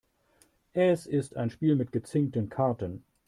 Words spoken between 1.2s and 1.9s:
ein Spiel